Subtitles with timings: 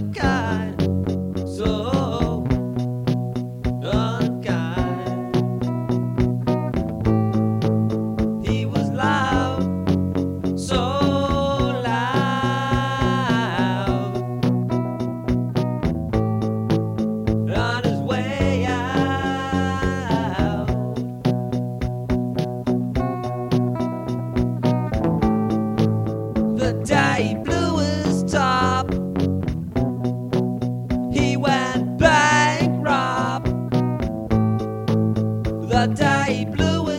[0.00, 0.69] Know
[31.12, 33.46] he went bankrupt.
[35.50, 36.89] The day he blew